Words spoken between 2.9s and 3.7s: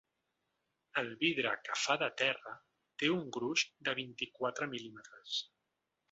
té un gruix